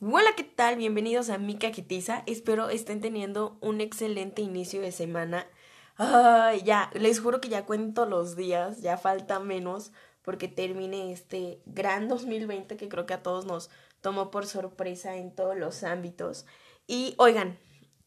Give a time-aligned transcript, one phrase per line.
[0.00, 0.76] Hola, ¿qué tal?
[0.76, 2.22] Bienvenidos a Mi Caquetiza.
[2.26, 5.48] Espero estén teniendo un excelente inicio de semana.
[5.96, 9.90] Ay, ya, les juro que ya cuento los días, ya falta menos
[10.22, 13.68] porque termine este gran 2020 que creo que a todos nos
[14.00, 16.46] tomó por sorpresa en todos los ámbitos.
[16.86, 17.58] Y oigan,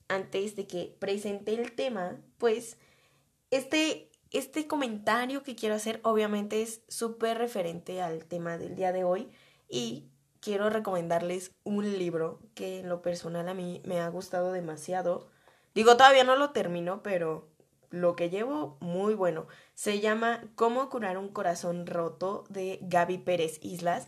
[0.08, 2.78] antes de que presente el tema, pues
[3.52, 9.04] este, este comentario que quiero hacer obviamente es súper referente al tema del día de
[9.04, 9.30] hoy
[9.70, 10.10] y
[10.40, 15.28] quiero recomendarles un libro que en lo personal a mí me ha gustado demasiado.
[15.74, 17.50] Digo, todavía no lo termino, pero
[17.90, 19.48] lo que llevo muy bueno.
[19.74, 24.08] Se llama Cómo curar un corazón roto de Gaby Pérez Islas.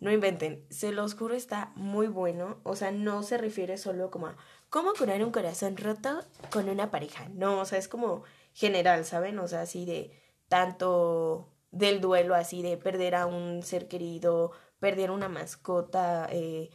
[0.00, 2.58] No inventen, se los juro está muy bueno.
[2.62, 4.36] O sea, no se refiere solo como a
[4.68, 7.28] cómo curar un corazón roto con una pareja.
[7.32, 9.38] No, o sea, es como general, ¿saben?
[9.38, 10.12] O sea, así de
[10.48, 16.70] tanto del duelo, así de perder a un ser querido, perder una mascota, eh,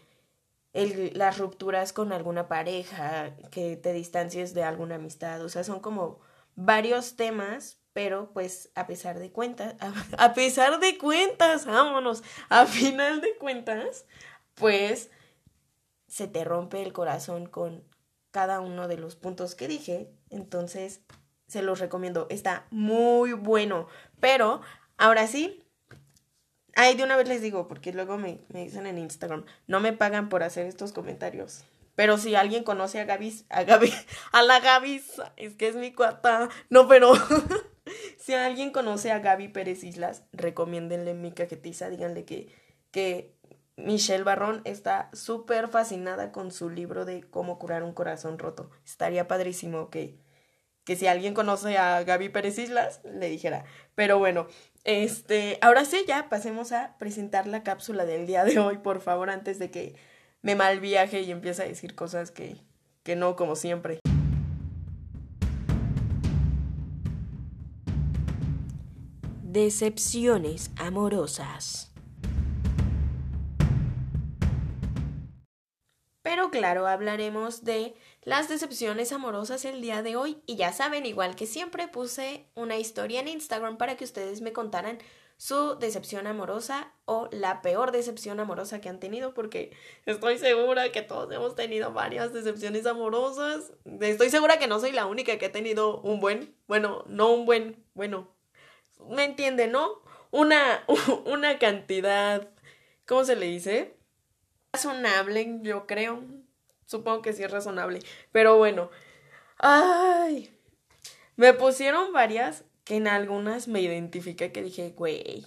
[0.73, 6.20] las rupturas con alguna pareja, que te distancies de alguna amistad, o sea, son como
[6.56, 9.76] varios temas, pero pues a pesar de cuentas,
[10.17, 14.06] a, pesar de cuentas, vámonos, a final de cuentas,
[14.56, 15.09] pues
[16.08, 17.84] se te rompe el corazón con
[18.32, 21.02] cada uno de los puntos que dije, entonces
[21.50, 23.88] se los recomiendo, está muy bueno,
[24.22, 24.61] pero
[24.97, 25.66] ahora sí,
[26.81, 30.30] Ay, de una vez les digo, porque luego me, dicen en Instagram, no me pagan
[30.30, 31.66] por hacer estos comentarios.
[31.95, 33.94] Pero si alguien conoce a Gaby, a Gaby,
[34.31, 35.03] a la Gaby,
[35.36, 36.47] es que es mi cuata.
[36.70, 37.11] No, pero
[38.17, 42.55] si alguien conoce a Gaby Pérez Islas, recomiéndenle mi cajetiza, díganle que,
[42.92, 43.36] que
[43.75, 48.70] Michelle Barrón está súper fascinada con su libro de cómo curar un corazón roto.
[48.86, 50.17] Estaría padrísimo que,
[50.90, 53.64] que si alguien conoce a Gaby Pérez Islas, le dijera.
[53.94, 54.48] Pero bueno,
[54.86, 59.30] este, ahora sí, ya pasemos a presentar la cápsula del día de hoy, por favor,
[59.30, 59.94] antes de que
[60.42, 62.55] me mal viaje y empiece a decir cosas que,
[63.04, 64.00] que no, como siempre.
[69.44, 71.94] Decepciones amorosas.
[76.52, 80.42] Claro, hablaremos de las decepciones amorosas el día de hoy.
[80.45, 84.54] Y ya saben, igual que siempre, puse una historia en Instagram para que ustedes me
[84.54, 84.99] contaran
[85.38, 89.71] su decepción amorosa o la peor decepción amorosa que han tenido, porque
[90.05, 93.71] estoy segura que todos hemos tenido varias decepciones amorosas.
[94.02, 97.45] Estoy segura que no soy la única que ha tenido un buen, bueno, no un
[97.45, 98.36] buen, bueno,
[99.08, 100.02] ¿me entiende, no?
[100.32, 100.83] Una,
[101.26, 102.49] una cantidad,
[103.05, 103.98] ¿cómo se le dice?
[104.74, 106.24] Razonable, yo creo.
[106.86, 108.00] Supongo que sí es razonable.
[108.32, 108.90] Pero bueno.
[109.58, 110.56] Ay.
[111.36, 115.46] Me pusieron varias que en algunas me identifiqué que dije, güey,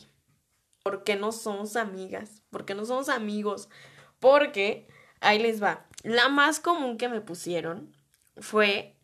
[0.83, 2.43] ¿por qué no somos amigas?
[2.51, 3.69] ¿Por qué no somos amigos?
[4.21, 4.87] Porque,
[5.21, 5.87] ahí les va.
[6.03, 7.95] La más común que me pusieron
[8.37, 8.97] fue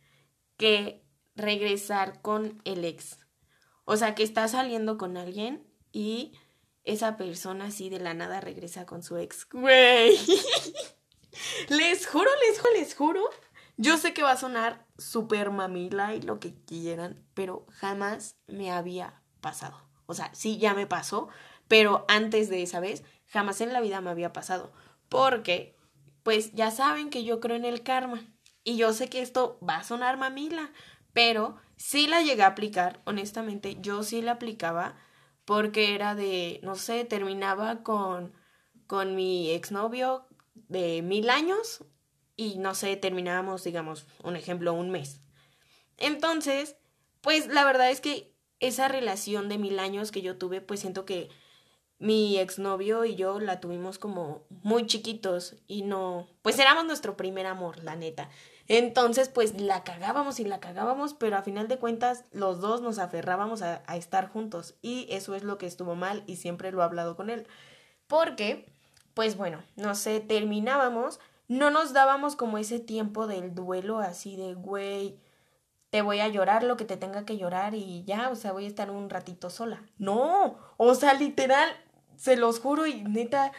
[0.56, 1.04] que
[1.34, 3.18] regresar con el ex.
[3.84, 6.32] O sea, que está saliendo con alguien y
[6.88, 9.46] esa persona así de la nada regresa con su ex.
[9.50, 10.16] Güey.
[11.68, 13.30] les juro, les juro, les juro.
[13.76, 18.72] Yo sé que va a sonar súper mamila y lo que quieran, pero jamás me
[18.72, 19.88] había pasado.
[20.06, 21.28] O sea, sí, ya me pasó,
[21.68, 24.72] pero antes de esa vez, jamás en la vida me había pasado.
[25.08, 25.76] Porque,
[26.22, 28.26] pues ya saben que yo creo en el karma.
[28.64, 30.72] Y yo sé que esto va a sonar mamila,
[31.12, 34.96] pero sí la llegué a aplicar, honestamente, yo sí la aplicaba
[35.48, 38.34] porque era de, no sé, terminaba con,
[38.86, 40.26] con mi exnovio
[40.68, 41.86] de mil años
[42.36, 45.22] y no sé, terminábamos, digamos, un ejemplo, un mes.
[45.96, 46.76] Entonces,
[47.22, 51.06] pues la verdad es que esa relación de mil años que yo tuve, pues siento
[51.06, 51.30] que
[51.98, 57.46] mi exnovio y yo la tuvimos como muy chiquitos y no, pues éramos nuestro primer
[57.46, 58.28] amor, la neta.
[58.68, 62.98] Entonces, pues la cagábamos y la cagábamos, pero a final de cuentas los dos nos
[62.98, 66.84] aferrábamos a, estar juntos y eso es lo que estuvo mal y siempre lo he
[66.84, 67.46] hablado con él.
[68.06, 68.70] Porque,
[69.14, 71.18] pues bueno, no sé, terminábamos,
[71.48, 75.18] no nos dábamos como ese tiempo del duelo así de, güey,
[75.88, 78.66] te voy a llorar lo que te tenga que llorar y ya, o sea, voy
[78.66, 79.82] a estar un ratito sola.
[79.96, 81.70] No, o sea, literal,
[82.16, 83.52] se los juro y neta,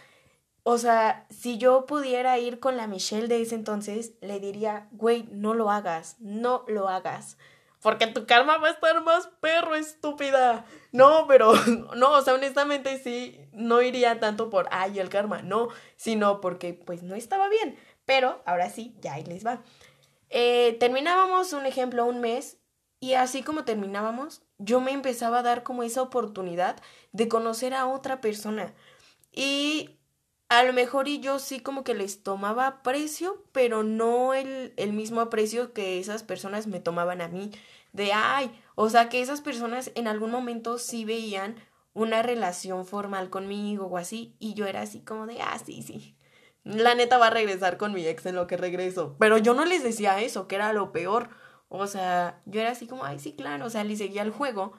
[0.70, 5.28] o sea, si yo pudiera ir con la Michelle de ese entonces, le diría, güey,
[5.32, 7.38] no lo hagas, no lo hagas.
[7.82, 10.66] Porque tu karma va a estar más perro, estúpida.
[10.92, 11.54] No, pero
[11.96, 16.74] no, o sea, honestamente sí, no iría tanto por, ay, el karma, no, sino porque
[16.76, 17.76] pues no estaba bien.
[18.06, 19.64] Pero ahora sí, ya ahí les va.
[20.30, 22.58] Eh, terminábamos un ejemplo un mes
[23.00, 26.78] Y así como terminábamos, yo me empezaba a dar como esa oportunidad
[27.12, 28.76] de conocer a otra persona.
[29.32, 29.99] Y
[30.50, 34.94] a lo mejor y yo sí como que les tomaba aprecio, pero no el, el
[34.94, 37.52] mismo aprecio que esas personas me tomaban a mí.
[37.94, 41.56] De, ay, o sea, que esas personas en algún momento sí veían
[41.94, 46.16] una relación formal conmigo o así, y yo era así como de, ah, sí, sí.
[46.64, 49.16] La neta va a regresar con mi ex en lo que regreso.
[49.20, 51.30] Pero yo no les decía eso, que era lo peor.
[51.70, 54.74] O sea, yo era así como, ay, sí, claro, o sea, le seguía el juego.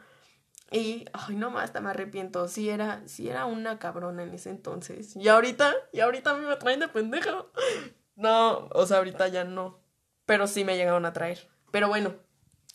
[0.70, 2.46] Y, ay, no más, me arrepiento.
[2.46, 5.17] Sí era, sí era una cabrona en ese entonces.
[5.17, 7.46] Y ahorita, y ahorita me traen de pendeja.
[8.14, 9.81] No, o sea, ahorita ya no.
[10.26, 11.49] Pero sí me llegaron a traer.
[11.72, 12.14] Pero bueno,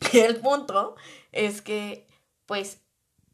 [0.13, 0.95] el punto
[1.31, 2.07] es que,
[2.45, 2.81] pues,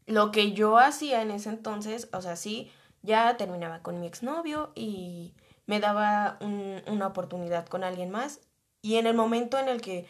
[0.06, 2.70] lo que yo hacía en ese entonces, o sea, sí,
[3.02, 5.34] ya terminaba con mi exnovio y
[5.66, 8.40] me daba una oportunidad con alguien más.
[8.80, 10.06] Y en el momento en el que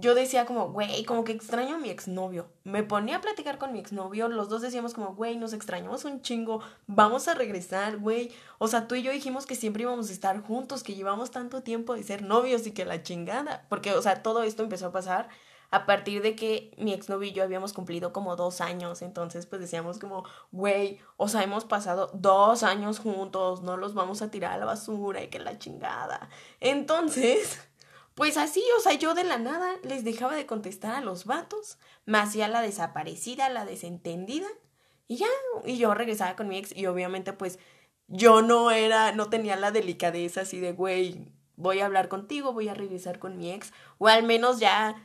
[0.00, 2.48] yo decía como, güey, como que extraño a mi exnovio.
[2.64, 6.22] Me ponía a platicar con mi exnovio, los dos decíamos como, güey, nos extrañamos un
[6.22, 8.32] chingo, vamos a regresar, güey.
[8.58, 11.62] O sea, tú y yo dijimos que siempre íbamos a estar juntos, que llevamos tanto
[11.62, 13.66] tiempo de ser novios y que la chingada.
[13.68, 15.28] Porque, o sea, todo esto empezó a pasar
[15.70, 19.02] a partir de que mi exnovio y yo habíamos cumplido como dos años.
[19.02, 24.22] Entonces, pues decíamos como, güey, o sea, hemos pasado dos años juntos, no los vamos
[24.22, 26.28] a tirar a la basura y que la chingada.
[26.60, 27.60] Entonces,
[28.14, 31.78] pues así, o sea, yo de la nada les dejaba de contestar a los vatos,
[32.06, 34.48] me hacía la desaparecida, la desentendida,
[35.08, 35.26] y ya,
[35.64, 37.58] y yo regresaba con mi ex, y obviamente, pues,
[38.08, 42.68] yo no era, no tenía la delicadeza así de, güey, voy a hablar contigo, voy
[42.68, 44.96] a regresar con mi ex, o al menos ya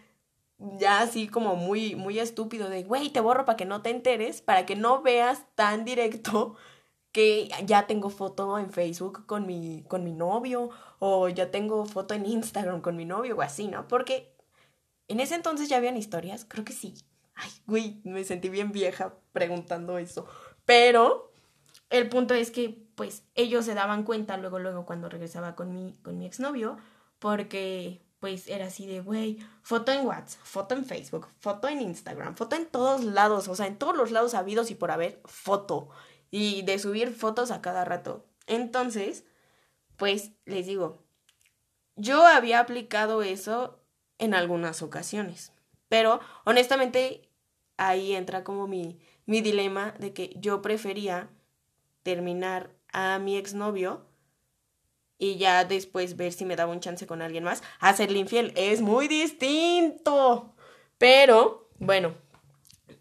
[0.58, 4.42] ya así como muy, muy estúpido de, güey, te borro para que no te enteres,
[4.42, 6.56] para que no veas tan directo
[7.16, 10.70] que ya tengo foto en Facebook con mi, con mi novio
[11.00, 13.88] o ya tengo foto en Instagram con mi novio o así, ¿no?
[13.88, 14.36] Porque
[15.08, 16.94] en ese entonces ya habían historias, creo que sí.
[17.34, 20.28] Ay, güey, me sentí bien vieja preguntando eso.
[20.66, 21.32] Pero
[21.90, 25.94] el punto es que, pues, ellos se daban cuenta luego, luego cuando regresaba con mi,
[26.04, 26.76] con mi exnovio,
[27.20, 32.36] porque pues era así de, güey, foto en WhatsApp, foto en Facebook, foto en Instagram,
[32.36, 35.90] foto en todos lados, o sea, en todos los lados habidos y por haber, foto.
[36.38, 38.26] Y de subir fotos a cada rato.
[38.46, 39.24] Entonces,
[39.96, 41.02] pues les digo,
[41.96, 43.80] yo había aplicado eso
[44.18, 45.54] en algunas ocasiones,
[45.88, 47.30] pero honestamente
[47.78, 51.30] ahí entra como mi, mi dilema de que yo prefería
[52.04, 54.06] terminar a mi exnovio
[55.18, 57.64] y ya después ver si me daba un chance con alguien más.
[57.80, 60.54] Hacerle infiel es muy distinto.
[60.98, 62.14] Pero, bueno,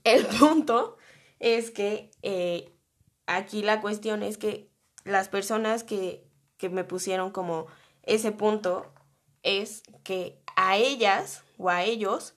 [0.05, 0.99] el punto
[1.41, 2.74] es que eh,
[3.27, 4.71] aquí la cuestión es que
[5.05, 6.27] las personas que,
[6.57, 7.67] que me pusieron como
[8.03, 8.93] ese punto
[9.43, 12.35] es que a ellas o a ellos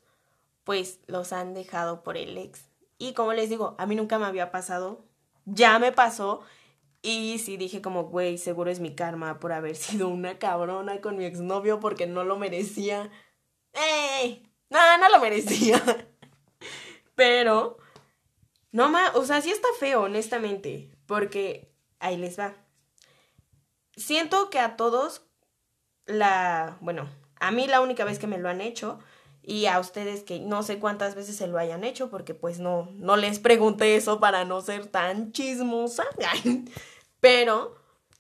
[0.63, 2.69] pues los han dejado por el ex.
[2.98, 5.06] Y como les digo, a mí nunca me había pasado,
[5.45, 6.42] ya me pasó
[7.01, 11.18] y sí dije como, güey, seguro es mi karma por haber sido una cabrona con
[11.18, 13.10] mi exnovio porque no lo merecía.
[13.74, 14.51] ¡Ey!
[14.69, 15.81] No, no lo merecía.
[17.16, 17.78] Pero,
[18.78, 22.54] no más, o sea, sí está feo, honestamente, porque ahí les va.
[23.96, 25.24] Siento que a todos
[26.06, 27.10] la, bueno,
[27.40, 29.00] a mí la única vez que me lo han hecho
[29.42, 32.92] y a ustedes que no sé cuántas veces se lo hayan hecho porque pues no,
[32.94, 36.04] no les pregunté eso para no ser tan chismosa.
[37.19, 37.78] Pero,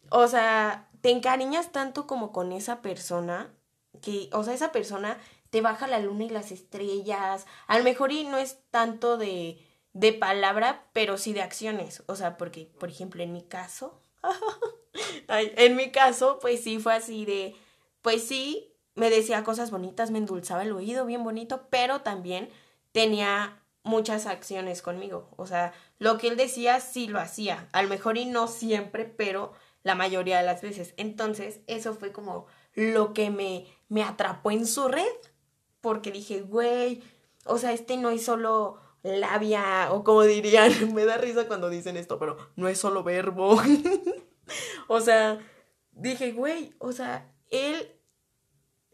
[0.09, 3.53] o sea, te encariñas tanto como con esa persona
[4.01, 5.19] que, o sea, esa persona
[5.51, 7.45] te baja la luna y las estrellas.
[7.67, 9.66] A lo mejor y no es tanto de,
[9.97, 12.03] de palabra, pero sí de acciones.
[12.05, 13.99] O sea, porque, por ejemplo, en mi caso,
[15.27, 17.55] en mi caso, pues sí fue así de,
[18.03, 22.49] pues sí, me decía cosas bonitas, me endulzaba el oído bien bonito, pero también
[22.91, 25.29] tenía muchas acciones conmigo.
[25.35, 27.67] O sea, lo que él decía sí lo hacía.
[27.71, 30.93] A lo mejor y no siempre, pero la mayoría de las veces.
[30.97, 35.05] Entonces, eso fue como lo que me, me atrapó en su red.
[35.81, 37.01] Porque dije, güey,
[37.45, 41.97] o sea, este no es solo labia, o como dirían, me da risa cuando dicen
[41.97, 43.61] esto, pero no es solo verbo.
[44.87, 45.39] o sea,
[45.91, 47.93] dije, güey, o sea, él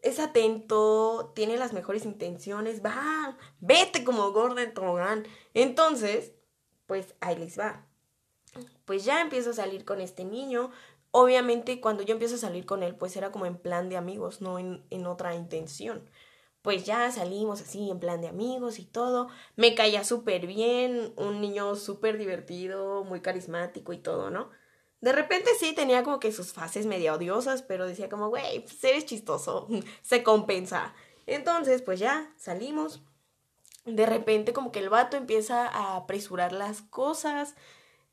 [0.02, 5.26] es atento, tiene las mejores intenciones, va, vete como Gordon Tobogán.
[5.54, 6.32] Entonces,
[6.86, 7.86] pues ahí les va.
[8.84, 10.70] Pues ya empiezo a salir con este niño.
[11.10, 14.40] Obviamente cuando yo empiezo a salir con él, pues era como en plan de amigos,
[14.42, 16.10] no en, en otra intención.
[16.64, 19.28] Pues ya salimos así en plan de amigos y todo.
[19.54, 24.48] Me caía súper bien, un niño súper divertido, muy carismático y todo, ¿no?
[25.02, 28.82] De repente sí tenía como que sus fases medio odiosas, pero decía como, güey, pues
[28.82, 29.68] eres chistoso,
[30.00, 30.94] se compensa.
[31.26, 33.02] Entonces, pues ya salimos
[33.84, 37.56] de repente como que el vato empieza a apresurar las cosas,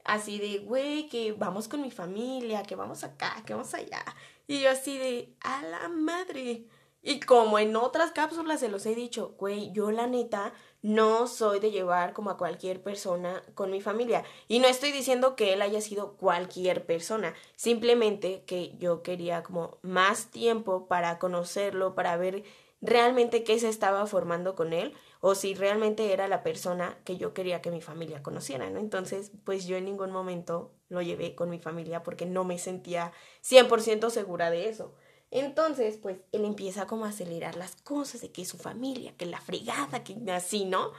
[0.04, 4.04] así de, güey, que vamos con mi familia, que vamos acá, que vamos allá.
[4.46, 6.68] Y yo así de, a la madre.
[7.04, 10.54] Y como en otras cápsulas se los he dicho, güey, yo la neta
[10.84, 14.24] no soy de llevar como a cualquier persona con mi familia.
[14.48, 19.80] Y no estoy diciendo que él haya sido cualquier persona, simplemente que yo quería como
[19.82, 22.44] más tiempo para conocerlo, para ver
[22.82, 27.34] realmente qué se estaba formando con él o si realmente era la persona que yo
[27.34, 28.80] quería que mi familia conociera, ¿no?
[28.80, 33.14] Entonces, pues yo en ningún momento lo llevé con mi familia porque no me sentía
[33.42, 34.96] 100% segura de eso.
[35.32, 39.40] Entonces, pues él empieza como a acelerar las cosas de que su familia, que la
[39.40, 40.92] fregada, que así, ¿no?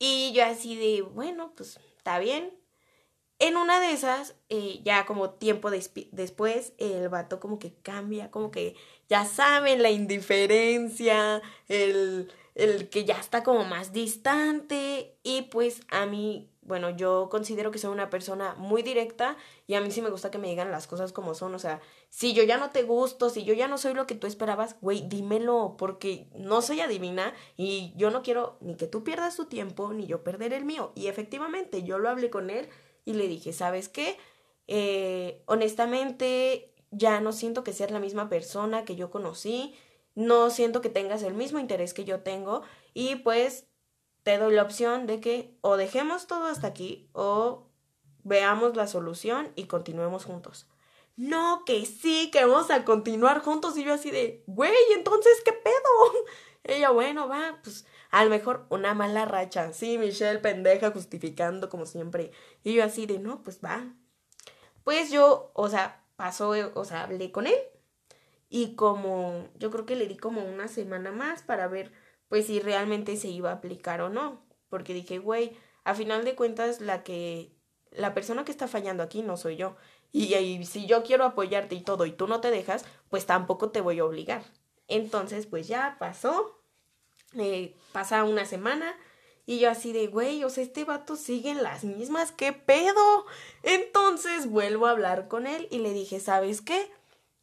[0.00, 2.52] Y yo así de, bueno, pues está bien.
[3.38, 8.50] En una de esas, eh, ya como tiempo después, el vato como que cambia, como
[8.50, 8.76] que
[9.08, 16.06] ya saben, la indiferencia, el, el que ya está como más distante y pues a
[16.06, 20.10] mí, bueno, yo considero que soy una persona muy directa y a mí sí me
[20.10, 21.80] gusta que me digan las cosas como son, o sea,
[22.14, 24.76] si yo ya no te gusto, si yo ya no soy lo que tú esperabas,
[24.82, 29.46] güey, dímelo porque no soy adivina y yo no quiero ni que tú pierdas tu
[29.46, 32.68] tiempo ni yo perder el mío y efectivamente yo lo hablé con él
[33.06, 34.18] y le dije, ¿sabes qué?
[34.66, 39.74] Eh, honestamente ya no siento que seas la misma persona que yo conocí
[40.14, 42.60] no siento que tengas el mismo interés que yo tengo
[42.92, 43.68] y pues
[44.22, 47.70] te doy la opción de que o dejemos todo hasta aquí o
[48.22, 50.68] veamos la solución y continuemos juntos.
[51.16, 55.52] No, que sí, que vamos a continuar juntos y yo así de, güey, entonces, ¿qué
[55.52, 56.24] pedo?
[56.64, 59.72] Ella, bueno, va, pues a lo mejor una mala racha.
[59.72, 62.30] Sí, Michelle, pendeja, justificando como siempre.
[62.64, 63.84] Y yo así de, no, pues va.
[64.84, 67.56] Pues yo, o sea, pasó, o sea, hablé con él
[68.48, 71.92] y como yo creo que le di como una semana más para ver
[72.28, 76.34] pues si realmente se iba a aplicar o no, porque dije, güey, a final de
[76.34, 77.52] cuentas la que
[77.90, 79.76] la persona que está fallando aquí no soy yo.
[80.12, 83.80] Y, si yo quiero apoyarte y todo y tú no te dejas, pues tampoco te
[83.80, 84.44] voy a obligar.
[84.86, 86.60] Entonces, pues ya pasó,
[87.34, 88.94] eh, pasa una semana
[89.46, 93.26] y yo así de, güey, o sea, este vato sigue en las mismas, ¿qué pedo?
[93.62, 96.90] Entonces vuelvo a hablar con él y le dije, ¿sabes qué?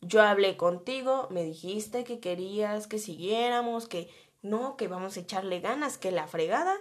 [0.02, 4.10] Yo hablé contigo, me dijiste que querías que siguiéramos, que
[4.42, 6.76] no, que vamos a echarle ganas, que la fregada.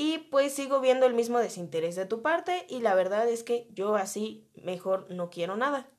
[0.00, 3.66] Y pues sigo viendo el mismo desinterés de tu parte y la verdad es que
[3.74, 5.90] yo así mejor no quiero nada.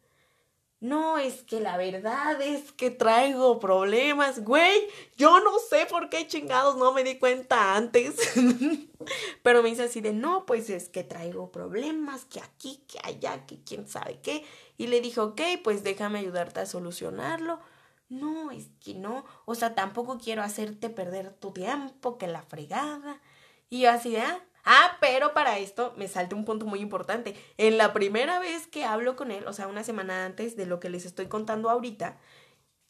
[0.79, 4.87] No, es que la verdad es que traigo problemas, güey.
[5.17, 8.15] Yo no sé por qué chingados no me di cuenta antes.
[9.43, 13.45] Pero me dice así de, no, pues es que traigo problemas, que aquí, que allá,
[13.45, 14.45] que quién sabe qué.
[14.77, 17.59] Y le dije, ok, pues déjame ayudarte a solucionarlo.
[18.07, 19.25] No, es que no.
[19.43, 23.19] O sea, tampoco quiero hacerte perder tu tiempo, que la fregada.
[23.69, 24.39] Y yo así de, ah,
[24.71, 27.35] Ah, pero para esto me salta un punto muy importante.
[27.57, 30.79] En la primera vez que hablo con él, o sea, una semana antes de lo
[30.79, 32.19] que les estoy contando ahorita,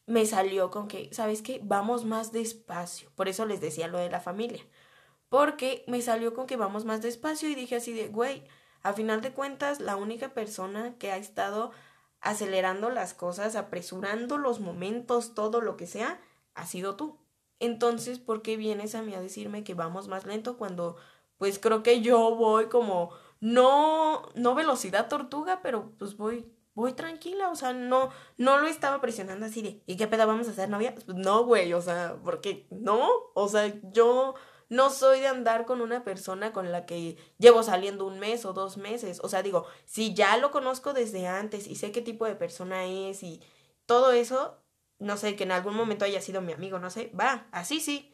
[0.08, 1.62] me salió con que, ¿sabes qué?
[1.64, 3.10] Vamos más despacio.
[3.16, 4.62] Por eso les decía lo de la familia.
[5.30, 8.44] Porque me salió con que vamos más despacio y dije así de, güey,
[8.84, 11.72] a final de cuentas, la única persona que ha estado
[12.22, 16.20] acelerando las cosas, apresurando los momentos, todo lo que sea,
[16.56, 17.20] ha sido tú.
[17.60, 20.98] Entonces, ¿por qué vienes a mí a decirme que vamos más lento cuando
[21.40, 27.50] pues creo que yo voy como, no, no velocidad tortuga, pero pues voy, voy tranquila,
[27.50, 30.70] o sea, no, no lo estaba presionando así de, ¿y qué pedo vamos a hacer
[30.70, 30.94] novia?
[30.94, 34.36] Pues no, güey, o sea, porque no, o sea, yo
[34.68, 38.54] no soy de andar con una persona con la que llevo saliendo un mes o
[38.54, 42.26] dos meses, o sea, digo, si ya lo conozco desde antes y sé qué tipo
[42.26, 43.42] de persona es y
[43.86, 44.58] todo eso,
[45.00, 48.14] no sé, que en algún momento haya sido mi amigo, no sé, va, así sí,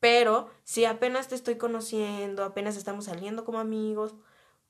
[0.00, 4.14] pero si apenas te estoy conociendo, apenas estamos saliendo como amigos,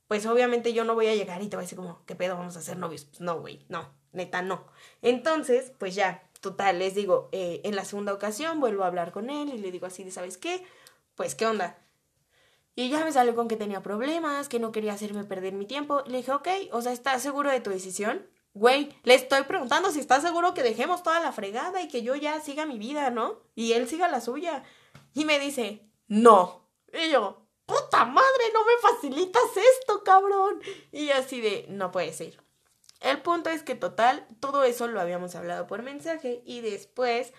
[0.09, 2.37] pues obviamente yo no voy a llegar y te voy a decir como, ¿qué pedo
[2.37, 3.07] vamos a hacer novios?
[3.07, 4.67] Pues no, güey, no, neta no.
[5.03, 9.31] Entonces, pues ya, total, les digo, eh, en la segunda ocasión vuelvo a hablar con
[9.31, 10.65] él y le digo así de, ¿sabes qué?
[11.17, 11.79] Pues, ¿qué onda?
[12.77, 16.03] Y ya me salió con que tenía problemas, que no quería hacerme perder mi tiempo.
[16.07, 18.27] Le dije, ok, o sea, ¿estás seguro de tu decisión?
[18.55, 22.15] Güey, le estoy preguntando si estás seguro que dejemos toda la fregada y que yo
[22.15, 23.41] ya siga mi vida, ¿no?
[23.57, 24.63] Y él siga la suya.
[25.13, 26.69] Y me dice, no.
[26.93, 30.61] Y yo, puta madre, no me facilitas esto, cabrón.
[30.93, 32.41] Y así de, no puede ser.
[33.01, 37.33] El punto es que total, todo eso lo habíamos hablado por mensaje y después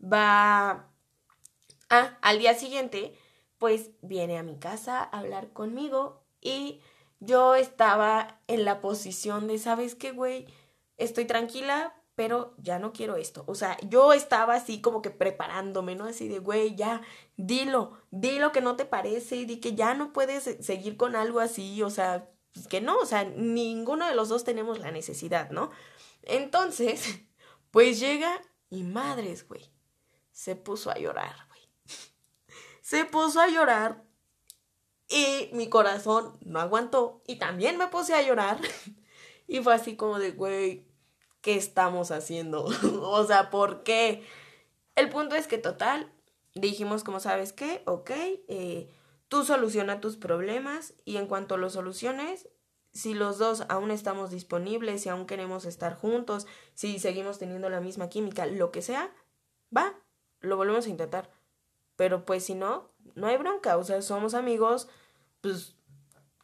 [0.00, 0.90] va...
[1.90, 3.18] Ah, al día siguiente,
[3.56, 6.82] pues viene a mi casa a hablar conmigo y
[7.20, 10.46] yo estaba en la posición de, ¿sabes qué, güey?
[10.98, 13.44] Estoy tranquila pero ya no quiero esto.
[13.46, 16.04] O sea, yo estaba así como que preparándome, ¿no?
[16.06, 17.00] Así de, güey, ya,
[17.36, 21.80] dilo, dilo que no te parece, di que ya no puedes seguir con algo así,
[21.84, 25.70] o sea, pues que no, o sea, ninguno de los dos tenemos la necesidad, ¿no?
[26.22, 27.20] Entonces,
[27.70, 29.70] pues llega y madres, güey,
[30.32, 31.60] se puso a llorar, güey.
[32.82, 34.02] Se puso a llorar
[35.08, 38.58] y mi corazón no aguantó y también me puse a llorar.
[39.50, 40.87] Y fue así como de, güey,
[41.48, 42.64] ¿qué estamos haciendo?
[43.00, 44.22] o sea, ¿por qué?
[44.96, 46.12] El punto es que total,
[46.54, 48.10] dijimos como sabes qué, ok,
[48.48, 48.94] eh,
[49.28, 52.50] tú soluciona tus problemas y en cuanto los soluciones,
[52.92, 57.80] si los dos aún estamos disponibles, si aún queremos estar juntos, si seguimos teniendo la
[57.80, 59.10] misma química, lo que sea,
[59.74, 59.94] va,
[60.40, 61.30] lo volvemos a intentar.
[61.96, 64.86] Pero pues si no, no hay bronca, o sea, somos amigos,
[65.40, 65.76] pues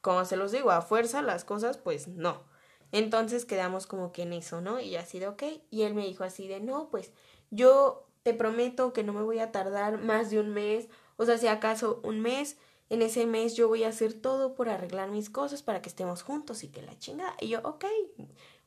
[0.00, 2.53] como se los digo, a fuerza las cosas, pues no.
[2.94, 4.78] Entonces quedamos como que en eso, ¿no?
[4.78, 5.42] Y así de, ok.
[5.68, 7.10] Y él me dijo así de, no, pues
[7.50, 11.36] yo te prometo que no me voy a tardar más de un mes, o sea,
[11.36, 12.56] si acaso un mes,
[12.90, 16.22] en ese mes yo voy a hacer todo por arreglar mis cosas para que estemos
[16.22, 17.34] juntos y que la chingada.
[17.40, 17.84] Y yo, ok,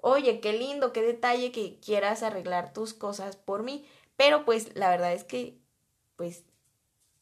[0.01, 3.85] oye, qué lindo, qué detalle que quieras arreglar tus cosas por mí,
[4.17, 5.57] pero pues la verdad es que,
[6.17, 6.43] pues,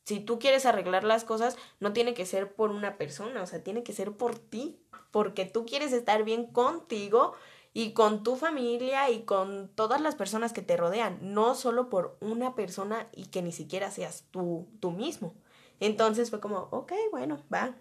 [0.05, 3.63] si tú quieres arreglar las cosas, no tiene que ser por una persona, o sea,
[3.63, 4.79] tiene que ser por ti,
[5.15, 7.35] porque tú quieres estar bien contigo
[7.71, 12.17] y con tu familia y con todas las personas que te rodean, no solo por
[12.19, 15.33] una persona y que ni siquiera seas tú, tú mismo.
[15.79, 17.75] Entonces fue como, ok, bueno, va.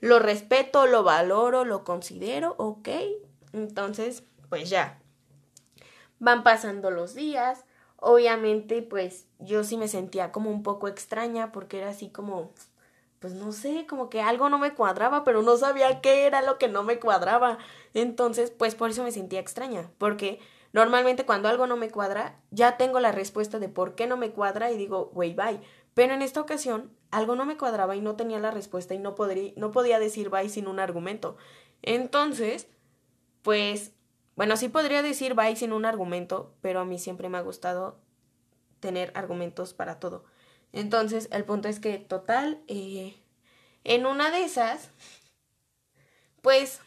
[0.00, 2.88] Lo respeto, lo valoro, lo considero, ok.
[3.52, 5.00] Entonces, pues ya.
[6.18, 7.66] Van pasando los días.
[7.98, 12.50] Obviamente, pues yo sí me sentía como un poco extraña porque era así como,
[13.24, 16.58] pues no sé, como que algo no me cuadraba, pero no sabía qué era lo
[16.58, 17.56] que no me cuadraba.
[17.94, 20.40] Entonces, pues por eso me sentía extraña, porque
[20.74, 24.32] normalmente cuando algo no me cuadra, ya tengo la respuesta de por qué no me
[24.32, 25.58] cuadra y digo, wey, bye.
[25.94, 29.16] Pero en esta ocasión, algo no me cuadraba y no tenía la respuesta y no,
[29.56, 31.38] no podía decir bye sin un argumento.
[31.80, 32.68] Entonces,
[33.40, 33.92] pues,
[34.36, 37.96] bueno, sí podría decir bye sin un argumento, pero a mí siempre me ha gustado
[38.80, 40.26] tener argumentos para todo.
[40.74, 43.14] Entonces, el punto es que, total, eh,
[43.84, 44.90] en una de esas,
[46.42, 46.80] pues,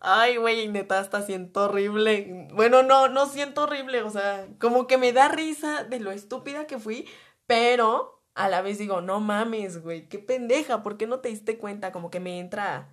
[0.00, 2.48] ay, güey, neta, hasta siento horrible.
[2.52, 6.66] Bueno, no, no siento horrible, o sea, como que me da risa de lo estúpida
[6.66, 7.08] que fui,
[7.46, 11.58] pero a la vez digo, no mames, güey, qué pendeja, ¿por qué no te diste
[11.58, 11.92] cuenta?
[11.92, 12.92] Como que me entra,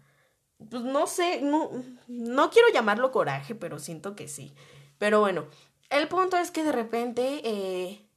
[0.69, 1.71] pues no sé, no,
[2.07, 4.53] no quiero llamarlo coraje, pero siento que sí.
[4.99, 5.47] Pero bueno,
[5.89, 8.07] el punto es que de repente eh,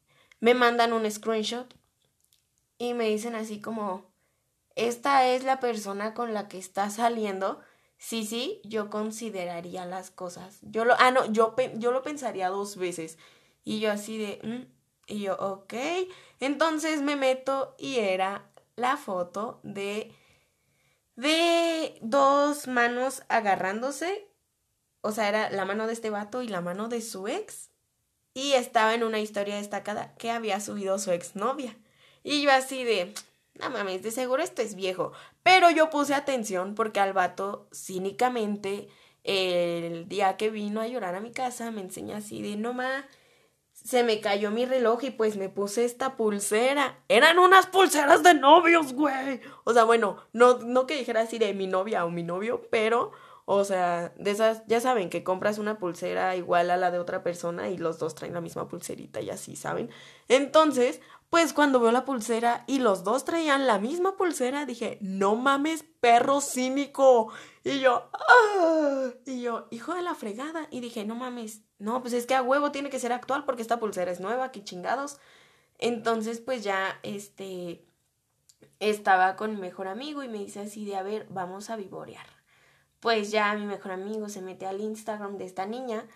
[0.41, 1.78] me mandan un screenshot
[2.79, 4.13] y me dicen así como,
[4.77, 7.61] esta es la persona con la que está saliendo.
[7.99, 10.59] Sí, sí, yo consideraría las cosas.
[10.63, 13.19] Yo lo, ah, no, yo, yo lo pensaría dos veces.
[13.65, 15.75] Y yo así de, mm", y yo, ok.
[16.41, 20.15] Entonces me meto y era la foto de,
[21.17, 24.29] de dos manos agarrándose.
[25.03, 27.71] O sea, era la mano de este vato y la mano de su ex.
[28.35, 31.77] Y estaba en una historia destacada que había subido su exnovia.
[32.23, 33.15] Y yo así de,
[33.55, 35.13] no mames, de seguro esto es viejo.
[35.43, 38.89] Pero yo puse atención porque al vato cínicamente
[39.25, 43.07] el día que vino a llorar a mi casa me enseña así de, no ma,
[43.73, 46.99] se me cayó mi reloj y pues me puse esta pulsera.
[47.09, 49.41] Eran unas pulseras de novios, güey.
[49.65, 53.13] O sea, bueno, no, no que dijera así de mi novia o mi novio, pero,
[53.51, 57.23] o sea, de esas, ya saben, que compras una pulsera igual a la de otra
[57.23, 59.89] persona y los dos traen la misma pulserita y así, ¿saben?
[60.29, 65.35] Entonces, pues cuando veo la pulsera y los dos traían la misma pulsera, dije, no
[65.35, 67.33] mames, perro cínico.
[67.65, 69.13] Y yo, ¡ah!
[69.25, 70.69] Y yo, hijo de la fregada.
[70.71, 73.63] Y dije, no mames, no, pues es que a huevo tiene que ser actual porque
[73.63, 75.21] esta pulsera es nueva, qué chingados.
[75.79, 77.83] Entonces, pues ya, este,
[78.79, 82.38] estaba con mi mejor amigo y me dice así de, a ver, vamos a vivorear.
[83.01, 86.07] Pues ya mi mejor amigo se mete al Instagram de esta niña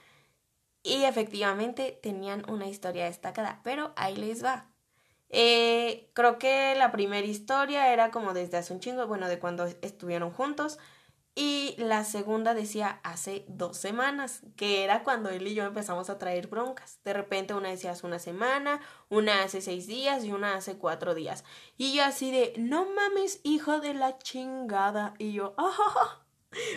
[0.82, 4.68] y efectivamente tenían una historia destacada, pero ahí les va.
[5.30, 9.64] Eh, creo que la primera historia era como desde hace un chingo, bueno, de cuando
[9.80, 10.78] estuvieron juntos.
[11.34, 16.18] Y la segunda decía hace dos semanas, que era cuando él y yo empezamos a
[16.18, 16.98] traer broncas.
[17.04, 21.14] De repente una decía hace una semana, una hace seis días y una hace cuatro
[21.14, 21.44] días.
[21.78, 25.14] Y yo así de, no mames, hijo de la chingada.
[25.18, 26.21] Y yo, ah,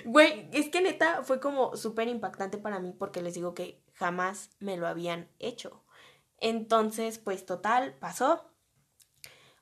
[0.06, 4.52] güey, es que neta fue como súper impactante para mí porque les digo que jamás
[4.60, 5.84] me lo habían hecho.
[6.40, 8.52] Entonces, pues total, pasó.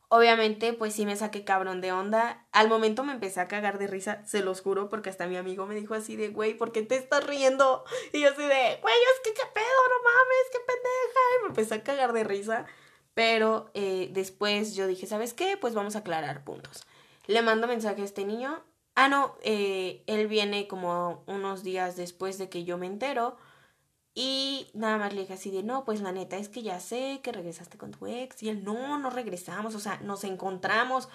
[0.09, 2.45] Obviamente, pues sí me saqué cabrón de onda.
[2.51, 5.65] Al momento me empecé a cagar de risa, se los juro, porque hasta mi amigo
[5.65, 7.83] me dijo así de, güey, ¿por qué te estás riendo?
[8.11, 11.19] Y yo así de, güey, es que qué pedo, no mames, qué pendeja.
[11.39, 12.65] Y me empecé a cagar de risa.
[13.15, 15.57] Pero eh, después yo dije, ¿sabes qué?
[15.57, 16.83] Pues vamos a aclarar puntos.
[17.25, 18.63] Le mando mensaje a este niño.
[18.95, 23.37] Ah, no, eh, él viene como unos días después de que yo me entero.
[24.15, 27.19] Y nada más le dije así de, no, pues la neta es que ya sé
[27.23, 28.43] que regresaste con tu ex.
[28.43, 31.09] Y él, no, no regresamos, o sea, nos encontramos,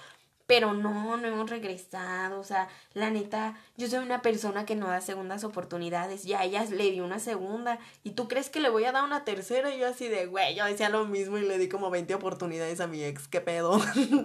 [0.46, 2.40] pero no, no hemos regresado.
[2.40, 6.24] O sea, la neta, yo soy una persona que no da segundas oportunidades.
[6.24, 7.78] Ya ella le dio una segunda.
[8.02, 9.72] ¿Y tú crees que le voy a dar una tercera?
[9.72, 12.80] Y yo así de, güey, yo decía lo mismo y le di como 20 oportunidades
[12.80, 13.78] a mi ex, ¿qué pedo?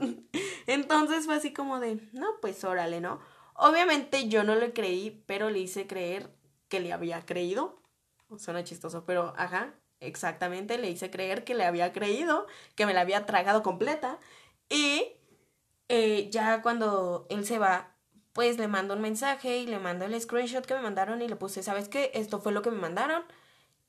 [0.68, 3.20] Entonces fue así como de, no, pues órale, ¿no?
[3.56, 6.30] Obviamente yo no le creí, pero le hice creer
[6.70, 7.84] que le había creído
[8.40, 13.02] Suena chistoso, pero ajá, exactamente, le hice creer que le había creído, que me la
[13.02, 14.20] había tragado completa.
[14.70, 15.14] Y
[15.90, 17.96] eh, ya cuando él se va,
[18.34, 21.36] pues le mando un mensaje y le mando el screenshot que me mandaron y le
[21.36, 22.12] puse, ¿sabes qué?
[22.16, 23.24] Esto fue lo que me mandaron.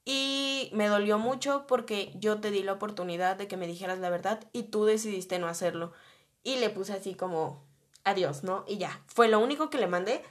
[0.05, 4.11] Y me dolió mucho porque yo te di la oportunidad de que me dijeras la
[4.11, 5.93] verdad y tú decidiste no hacerlo.
[6.43, 7.65] Y le puse así como,
[8.05, 8.65] adiós, ¿no?
[8.69, 10.23] Y ya, fue lo único que le mandé.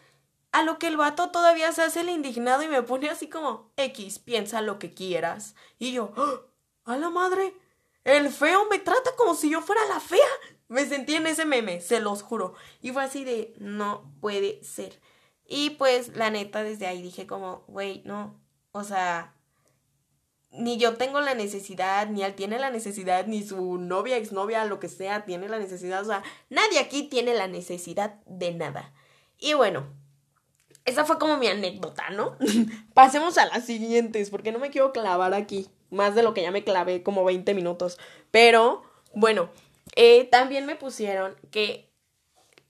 [0.51, 3.71] A lo que el vato todavía se hace el indignado y me pone así como,
[3.75, 5.55] X, piensa lo que quieras.
[5.79, 6.41] Y yo, ¡Ah!
[6.85, 7.55] a la madre,
[8.03, 10.19] el feo me trata como si yo fuera la fea.
[10.67, 12.53] Me sentí en ese meme, se los juro.
[12.81, 14.99] Y fue así de, no puede ser.
[15.45, 18.39] Y pues la neta desde ahí dije como, güey, no,
[18.71, 19.35] o sea,
[20.53, 24.79] ni yo tengo la necesidad, ni él tiene la necesidad, ni su novia, exnovia, lo
[24.79, 26.01] que sea, tiene la necesidad.
[26.01, 28.93] O sea, nadie aquí tiene la necesidad de nada.
[29.39, 29.87] Y bueno,
[30.85, 32.37] esa fue como mi anécdota, ¿no?
[32.93, 36.51] Pasemos a las siguientes, porque no me quiero clavar aquí, más de lo que ya
[36.51, 37.97] me clavé, como 20 minutos.
[38.29, 39.49] Pero, bueno,
[39.95, 41.89] eh, también me pusieron que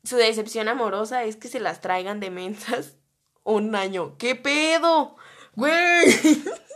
[0.04, 2.96] su decepción amorosa es que se las traigan de mensas
[3.44, 4.16] un año.
[4.18, 5.16] ¿Qué pedo?
[5.56, 5.74] Güey.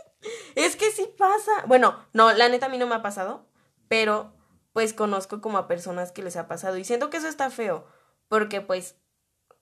[0.54, 1.64] es que sí pasa.
[1.66, 3.46] Bueno, no, la neta a mí no me ha pasado,
[3.88, 4.32] pero
[4.72, 7.86] pues conozco como a personas que les ha pasado y siento que eso está feo,
[8.28, 8.96] porque pues,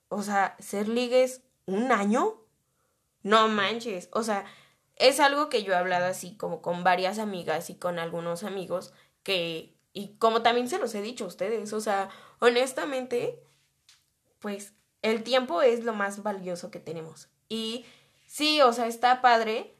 [0.09, 2.41] o sea, ser ligues ¿Un año?
[3.23, 4.09] No manches.
[4.13, 4.45] O sea,
[4.95, 8.93] es algo que yo he hablado así como con varias amigas y con algunos amigos
[9.21, 13.43] que, y como también se los he dicho a ustedes, o sea, honestamente,
[14.39, 17.27] pues el tiempo es lo más valioso que tenemos.
[17.49, 17.85] Y
[18.25, 19.76] sí, o sea, está padre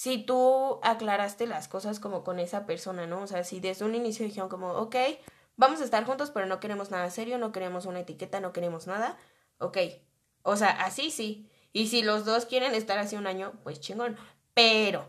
[0.00, 3.20] si tú aclaraste las cosas como con esa persona, ¿no?
[3.20, 4.96] O sea, si desde un inicio dijeron como, ok,
[5.58, 8.86] vamos a estar juntos, pero no queremos nada serio, no queremos una etiqueta, no queremos
[8.86, 9.18] nada,
[9.58, 9.76] ok,
[10.40, 11.50] o sea, así sí.
[11.74, 14.16] Y si los dos quieren estar así un año, pues chingón.
[14.54, 15.06] Pero,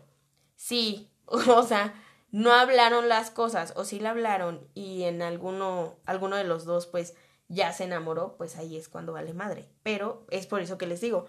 [0.56, 1.94] sí, o sea,
[2.30, 6.86] no hablaron las cosas, o sí la hablaron, y en alguno, alguno de los dos,
[6.86, 7.14] pues,
[7.48, 9.70] ya se enamoró, pues ahí es cuando vale madre.
[9.82, 11.28] Pero es por eso que les digo,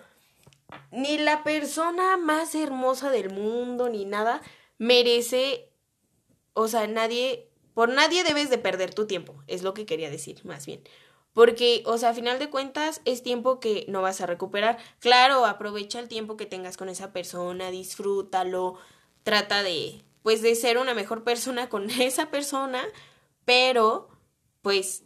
[0.92, 4.42] ni la persona más hermosa del mundo, ni nada,
[4.78, 5.72] merece,
[6.54, 10.44] o sea, nadie, por nadie debes de perder tu tiempo, es lo que quería decir,
[10.46, 10.84] más bien.
[11.34, 14.78] Porque, o sea, a final de cuentas es tiempo que no vas a recuperar.
[15.00, 18.78] Claro, aprovecha el tiempo que tengas con esa persona, disfrútalo,
[19.24, 22.84] trata de, pues, de ser una mejor persona con esa persona,
[23.46, 24.10] pero,
[24.62, 25.06] pues,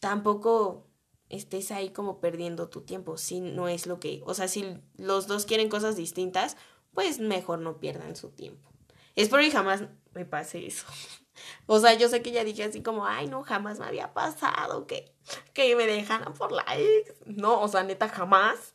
[0.00, 0.86] tampoco
[1.32, 5.26] estés ahí como perdiendo tu tiempo, si no es lo que, o sea, si los
[5.26, 6.56] dos quieren cosas distintas,
[6.94, 8.70] pues mejor no pierdan su tiempo.
[9.16, 10.86] Espero que jamás me pase eso.
[11.66, 14.86] O sea, yo sé que ya dije así como, ay, no, jamás me había pasado
[14.86, 15.14] que,
[15.54, 17.14] que me dejaran por la ex.
[17.24, 18.74] No, o sea, neta, jamás.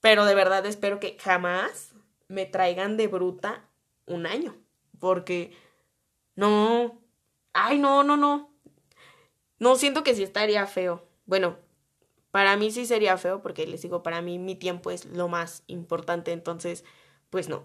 [0.00, 1.92] Pero de verdad espero que jamás
[2.26, 3.68] me traigan de bruta
[4.06, 4.56] un año.
[4.98, 5.56] Porque,
[6.34, 7.00] no,
[7.52, 8.52] ay, no, no, no.
[9.58, 11.06] No, siento que sí estaría feo.
[11.24, 11.56] Bueno,
[12.32, 15.62] para mí sí sería feo porque les digo, para mí mi tiempo es lo más
[15.68, 16.84] importante, entonces,
[17.30, 17.62] pues no.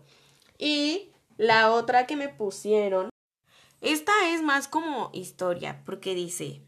[0.60, 3.10] Y la otra que me pusieron
[3.82, 6.62] esta es más como historia, porque dice,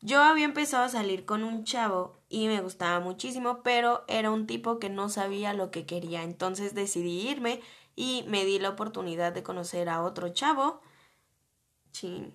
[0.00, 4.46] yo había empezado a salir con un chavo y me gustaba muchísimo, pero era un
[4.46, 7.60] tipo que no sabía lo que quería, entonces decidí irme
[7.96, 10.80] y me di la oportunidad de conocer a otro chavo.
[11.90, 12.32] Chin.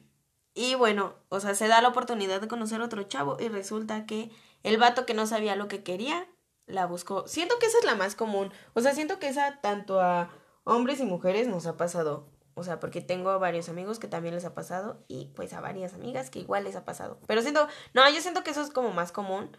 [0.54, 4.06] Y bueno, o sea, se da la oportunidad de conocer a otro chavo y resulta
[4.06, 4.32] que
[4.64, 6.28] el vato que no sabía lo que quería
[6.66, 7.28] la buscó.
[7.28, 8.52] Siento que esa es la más común.
[8.74, 10.30] O sea, siento que esa tanto a
[10.64, 12.30] hombres y mujeres nos ha pasado.
[12.54, 15.94] O sea, porque tengo varios amigos que también les ha pasado y pues a varias
[15.94, 17.20] amigas que igual les ha pasado.
[17.28, 19.56] Pero siento, no, yo siento que eso es como más común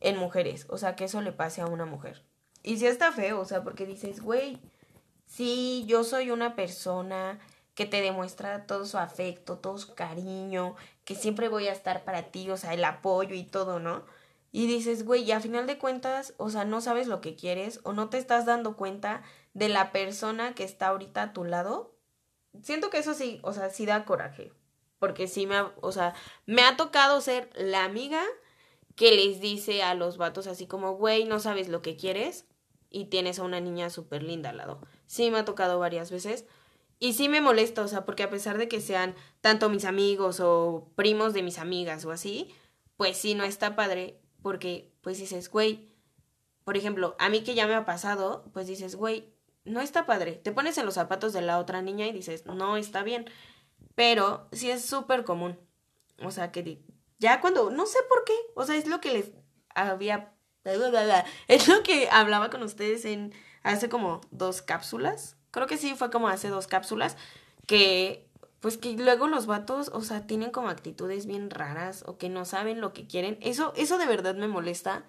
[0.00, 0.66] en mujeres.
[0.68, 2.24] O sea, que eso le pase a una mujer.
[2.62, 4.60] Y sí está feo, o sea, porque dices, güey,
[5.26, 7.38] sí, yo soy una persona
[7.74, 12.24] que te demuestra todo su afecto, todo su cariño, que siempre voy a estar para
[12.24, 14.04] ti, o sea, el apoyo y todo, ¿no?
[14.52, 17.80] Y dices, güey, y a final de cuentas, o sea, no sabes lo que quieres
[17.84, 19.22] o no te estás dando cuenta
[19.54, 21.94] de la persona que está ahorita a tu lado.
[22.62, 24.52] Siento que eso sí, o sea, sí da coraje.
[24.98, 26.14] Porque sí me ha, o sea,
[26.46, 28.22] me ha tocado ser la amiga
[28.96, 32.44] que les dice a los vatos así como, güey, no sabes lo que quieres
[32.90, 34.80] y tienes a una niña súper linda al lado.
[35.06, 36.44] Sí me ha tocado varias veces.
[36.98, 40.40] Y sí me molesta, o sea, porque a pesar de que sean tanto mis amigos
[40.40, 42.52] o primos de mis amigas o así,
[42.96, 45.90] pues sí, no está padre porque pues dices, güey,
[46.64, 49.32] por ejemplo, a mí que ya me ha pasado, pues dices, güey,
[49.64, 50.32] no está padre.
[50.32, 53.26] Te pones en los zapatos de la otra niña y dices, no está bien.
[53.94, 55.58] Pero sí es súper común.
[56.22, 56.82] O sea, que
[57.18, 59.32] ya cuando, no sé por qué, o sea, es lo que les
[59.74, 60.32] había,
[61.48, 65.36] es lo que hablaba con ustedes en hace como dos cápsulas.
[65.50, 67.16] Creo que sí, fue como hace dos cápsulas,
[67.66, 68.29] que
[68.60, 72.44] pues que luego los vatos, o sea, tienen como actitudes bien raras o que no
[72.44, 73.38] saben lo que quieren.
[73.40, 75.04] Eso, eso de verdad me molesta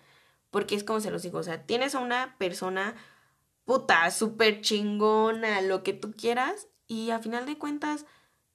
[0.50, 2.96] porque es como se los digo, o sea, tienes a una persona
[3.66, 8.06] puta, súper chingona, lo que tú quieras y a final de cuentas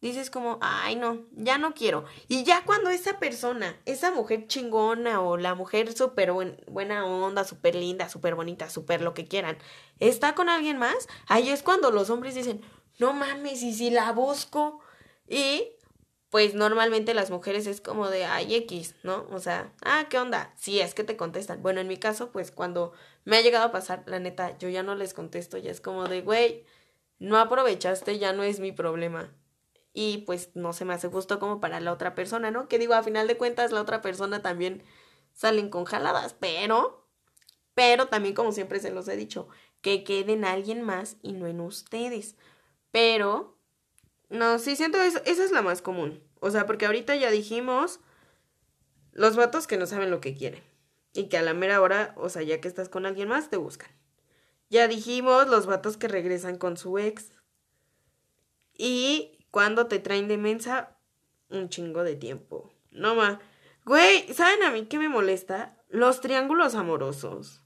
[0.01, 2.05] dices como, ay no, ya no quiero.
[2.29, 6.33] Y ya cuando esa persona, esa mujer chingona o la mujer súper
[6.69, 9.57] buena onda, súper linda, súper bonita, súper lo que quieran,
[9.99, 12.63] está con alguien más, ahí es cuando los hombres dicen,
[12.99, 14.81] no mames, y si la busco,
[15.29, 15.73] y
[16.31, 19.27] pues normalmente las mujeres es como de, ay, X, ¿no?
[19.31, 20.53] O sea, ah, ¿qué onda?
[20.57, 21.63] Sí, es que te contestan.
[21.63, 22.93] Bueno, en mi caso, pues cuando
[23.25, 26.09] me ha llegado a pasar, la neta, yo ya no les contesto, ya es como
[26.09, 26.65] de, güey,
[27.19, 29.33] no aprovechaste, ya no es mi problema.
[29.93, 32.69] Y pues no se me hace justo como para la otra persona, ¿no?
[32.69, 34.85] Que digo, a final de cuentas, la otra persona también
[35.33, 37.09] salen con jaladas, pero,
[37.75, 39.49] pero también como siempre se los he dicho,
[39.81, 42.37] que quede en alguien más y no en ustedes.
[42.91, 43.56] Pero
[44.29, 45.21] no, sí, siento eso.
[45.25, 46.23] Esa es la más común.
[46.41, 48.01] O sea, porque ahorita ya dijimos
[49.13, 50.63] los vatos que no saben lo que quieren.
[51.13, 53.57] Y que a la mera hora, o sea, ya que estás con alguien más, te
[53.57, 53.91] buscan.
[54.69, 57.33] Ya dijimos los vatos que regresan con su ex.
[58.75, 60.99] Y cuando te traen de mensa,
[61.49, 62.75] un chingo de tiempo.
[62.91, 63.39] No más.
[63.85, 65.81] Güey, ¿saben a mí qué me molesta?
[65.89, 67.63] Los triángulos amorosos.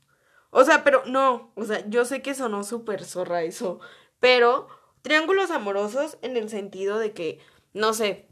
[0.51, 1.53] O sea, pero no.
[1.57, 3.81] O sea, yo sé que sonó súper zorra eso.
[4.21, 4.69] Pero
[5.03, 7.39] Triángulos amorosos en el sentido de que,
[7.73, 8.29] no sé,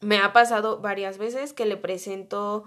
[0.00, 2.64] me ha pasado varias veces que le presento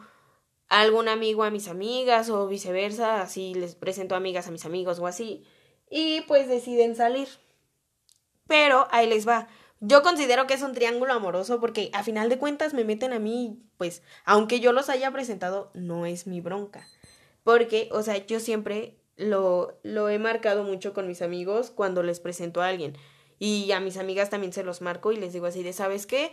[0.70, 5.00] a algún amigo a mis amigas o viceversa, así les presento amigas a mis amigos
[5.00, 5.46] o así,
[5.90, 7.28] y pues deciden salir.
[8.48, 9.48] Pero ahí les va.
[9.82, 13.20] Yo considero que es un triángulo amoroso porque a final de cuentas me meten a
[13.20, 16.88] mí, pues, aunque yo los haya presentado, no es mi bronca.
[17.44, 22.20] Porque, o sea, yo siempre lo, lo he marcado mucho con mis amigos cuando les
[22.20, 22.98] presento a alguien.
[23.40, 26.32] Y a mis amigas también se los marco y les digo así de, ¿sabes qué?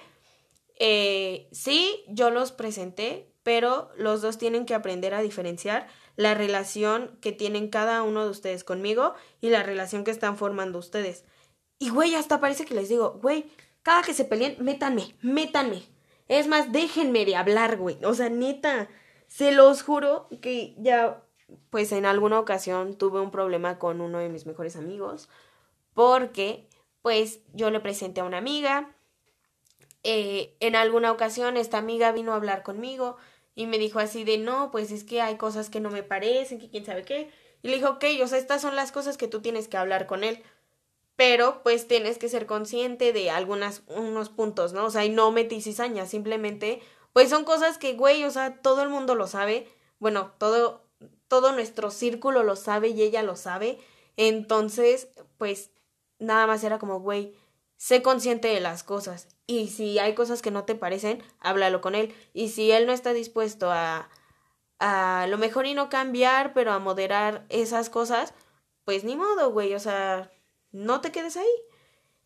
[0.78, 7.18] Eh, sí, yo los presenté, pero los dos tienen que aprender a diferenciar la relación
[7.20, 11.24] que tienen cada uno de ustedes conmigo y la relación que están formando ustedes.
[11.78, 13.46] Y güey, hasta parece que les digo, güey,
[13.82, 15.82] cada que se peleen, métanme, métanme.
[16.28, 17.98] Es más, déjenme de hablar, güey.
[18.04, 18.88] O sea, neta,
[19.26, 21.24] se los juro que ya
[21.70, 25.28] pues en alguna ocasión tuve un problema con uno de mis mejores amigos
[25.94, 26.68] porque
[27.02, 28.94] pues yo le presenté a una amiga,
[30.04, 33.16] eh, en alguna ocasión esta amiga vino a hablar conmigo
[33.54, 36.58] y me dijo así de no, pues es que hay cosas que no me parecen,
[36.58, 37.30] que quién sabe qué.
[37.62, 40.06] Y le dijo, ok, o sea, estas son las cosas que tú tienes que hablar
[40.06, 40.42] con él.
[41.16, 44.86] Pero pues tienes que ser consciente de algunos unos puntos, ¿no?
[44.86, 46.80] O sea, y no metí cizaña, simplemente,
[47.12, 49.68] pues son cosas que, güey, o sea, todo el mundo lo sabe.
[50.00, 50.82] Bueno, todo,
[51.32, 53.78] todo nuestro círculo lo sabe y ella lo sabe.
[54.18, 55.70] Entonces, pues
[56.18, 57.34] nada más era como, güey,
[57.78, 59.28] sé consciente de las cosas.
[59.46, 62.14] Y si hay cosas que no te parecen, háblalo con él.
[62.34, 64.10] Y si él no está dispuesto a,
[64.78, 68.34] a lo mejor y no cambiar, pero a moderar esas cosas,
[68.84, 70.30] pues ni modo, güey, o sea,
[70.70, 71.62] no te quedes ahí.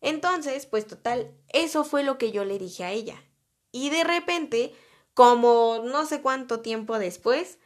[0.01, 3.23] Entonces, pues total, eso fue lo que yo le dije a ella.
[3.71, 4.75] Y de repente,
[5.13, 7.57] como no sé cuánto tiempo después,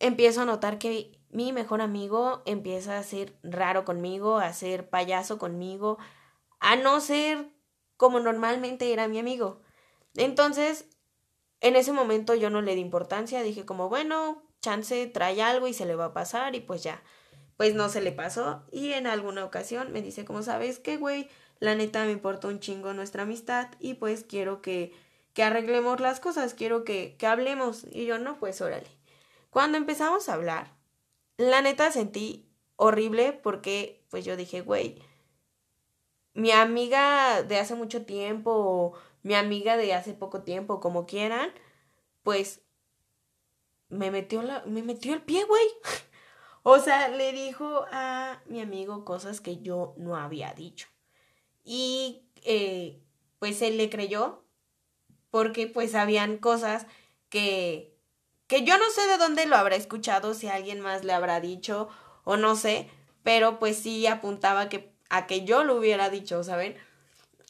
[0.00, 5.38] empiezo a notar que mi mejor amigo empieza a ser raro conmigo, a ser payaso
[5.38, 5.98] conmigo,
[6.60, 7.50] a no ser
[7.96, 9.60] como normalmente era mi amigo.
[10.16, 10.86] Entonces,
[11.60, 15.74] en ese momento yo no le di importancia, dije como, bueno, chance trae algo y
[15.74, 17.02] se le va a pasar y pues ya.
[17.56, 21.28] Pues no se le pasó y en alguna ocasión me dice como, ¿sabes qué, güey?
[21.58, 24.92] La neta me importa un chingo nuestra amistad y pues quiero que,
[25.34, 27.84] que arreglemos las cosas, quiero que, que hablemos.
[27.90, 28.97] Y yo no, pues órale.
[29.58, 30.72] Cuando empezamos a hablar,
[31.36, 35.02] la neta sentí horrible porque pues yo dije, güey,
[36.32, 38.92] mi amiga de hace mucho tiempo o
[39.24, 41.50] mi amiga de hace poco tiempo, como quieran,
[42.22, 42.62] pues
[43.88, 45.66] me metió la, me metió el pie, güey.
[46.62, 50.86] o sea, le dijo a mi amigo cosas que yo no había dicho.
[51.64, 53.02] Y eh,
[53.40, 54.44] pues él le creyó
[55.30, 56.86] porque pues habían cosas
[57.28, 57.97] que
[58.48, 61.88] que yo no sé de dónde lo habrá escuchado, si alguien más le habrá dicho
[62.24, 62.90] o no sé,
[63.22, 66.76] pero pues sí apuntaba que, a que yo lo hubiera dicho, ¿saben?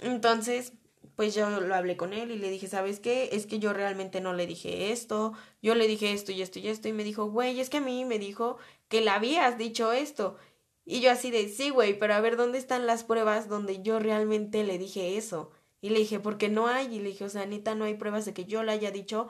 [0.00, 0.72] Entonces,
[1.16, 3.30] pues yo lo hablé con él y le dije, ¿sabes qué?
[3.32, 5.32] Es que yo realmente no le dije esto,
[5.62, 7.80] yo le dije esto y esto y esto y me dijo, güey, es que a
[7.80, 8.58] mí me dijo
[8.88, 10.36] que le habías dicho esto.
[10.84, 13.98] Y yo así de, sí, güey, pero a ver, ¿dónde están las pruebas donde yo
[13.98, 15.50] realmente le dije eso?
[15.80, 16.94] Y le dije, porque no hay.
[16.94, 19.28] Y le dije, o sea, neta, no hay pruebas de que yo le haya dicho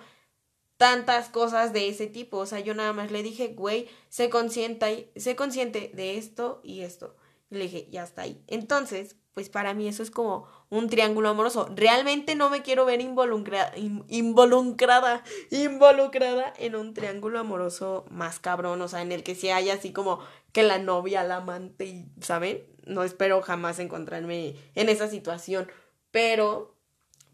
[0.79, 2.39] tantas cosas de ese tipo.
[2.39, 6.81] O sea, yo nada más le dije, güey, sé consciente, sé consciente de esto y
[6.81, 7.17] esto.
[7.51, 8.43] Y le dije, ya está ahí.
[8.47, 11.69] Entonces, pues para mí eso es como un triángulo amoroso.
[11.75, 13.73] Realmente no me quiero ver involucrada,
[14.09, 18.81] involucrada, involucrada en un triángulo amoroso más cabrón.
[18.81, 20.21] O sea, en el que si haya así como
[20.53, 22.65] que la novia, la amante, ¿saben?
[22.87, 25.69] No espero jamás encontrarme en esa situación.
[26.13, 26.77] Pero,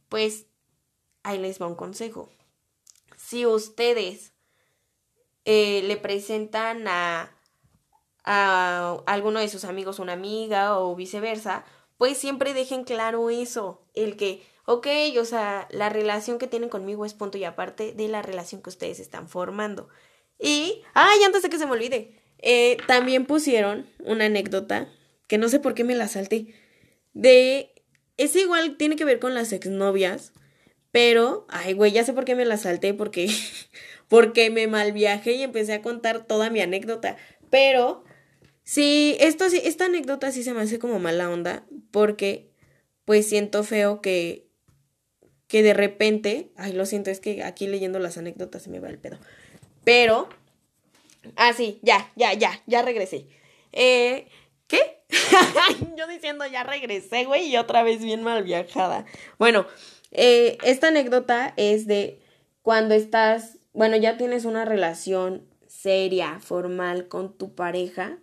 [0.09, 0.47] pues,
[1.23, 2.31] ahí les va un consejo
[3.25, 4.33] si ustedes
[5.45, 7.33] eh, le presentan a,
[8.25, 11.65] a alguno de sus amigos una amiga o viceversa,
[11.97, 14.87] pues siempre dejen claro eso, el que, ok,
[15.21, 18.71] o sea, la relación que tienen conmigo es punto y aparte de la relación que
[18.71, 19.89] ustedes están formando.
[20.39, 24.89] Y, ay, antes de que se me olvide, eh, también pusieron una anécdota,
[25.29, 26.55] que no sé por qué me la salté,
[27.15, 27.73] de,
[28.17, 30.33] es igual, tiene que ver con las exnovias,
[30.95, 33.27] pero, ay, güey, ya sé por qué me la salté, porque,
[34.09, 37.17] porque me malviajé y empecé a contar toda mi anécdota.
[37.51, 38.05] Pero,
[38.63, 42.49] sí, esto esta anécdota sí se me hace como mala onda, porque,
[43.05, 44.47] pues siento feo que,
[45.49, 48.89] que de repente, ay, lo siento, es que aquí leyendo las anécdotas se me va
[48.89, 49.19] el pedo.
[49.83, 50.29] Pero,
[51.35, 53.27] ah, sí, ya, ya, ya, ya regresé.
[53.73, 54.29] Eh,
[54.69, 55.03] ¿qué?
[55.99, 59.07] Yo diciendo ya regresé, güey, y otra vez bien mal viajada.
[59.41, 59.67] Bueno,
[60.15, 62.21] eh, esta anécdota es de
[62.63, 68.19] cuando estás, bueno, ya tienes una relación seria, formal con tu pareja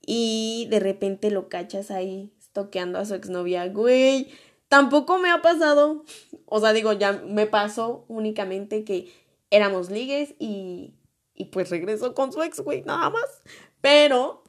[0.00, 4.28] y de repente lo cachas ahí toqueando a su exnovia, güey,
[4.68, 6.04] tampoco me ha pasado,
[6.46, 9.12] o sea, digo, ya me pasó únicamente que
[9.50, 10.94] éramos ligues y,
[11.34, 13.42] y pues regreso con su ex, güey, nada más,
[13.80, 14.44] pero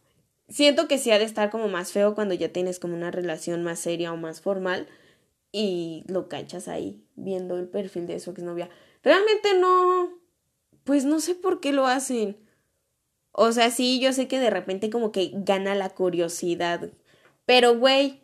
[0.50, 3.64] siento que sí ha de estar como más feo cuando ya tienes como una relación
[3.64, 4.88] más seria o más formal,
[5.54, 8.70] y lo cachas ahí viendo el perfil de su exnovia.
[9.04, 10.10] Realmente no,
[10.84, 12.38] pues no sé por qué lo hacen.
[13.32, 16.90] O sea, sí, yo sé que de repente como que gana la curiosidad.
[17.46, 18.22] Pero, güey,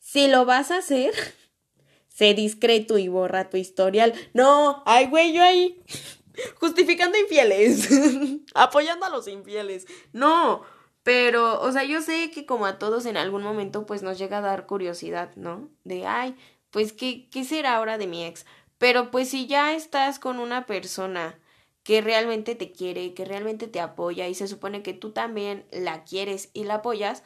[0.00, 1.12] si lo vas a hacer,
[2.08, 4.14] sé discreto y borra tu historial.
[4.32, 5.82] No, ay, güey, yo ahí
[6.60, 7.90] justificando infieles,
[8.54, 9.86] apoyando a los infieles.
[10.14, 10.62] No,
[11.02, 14.38] pero, o sea, yo sé que como a todos en algún momento pues nos llega
[14.38, 15.68] a dar curiosidad, ¿no?
[15.84, 16.36] De, ay,
[16.70, 18.46] pues ¿qué, será ahora de mi ex?
[18.78, 21.38] Pero pues si ya estás con una persona
[21.82, 26.04] que realmente te quiere, que realmente te apoya y se supone que tú también la
[26.04, 27.22] quieres y la apoyas,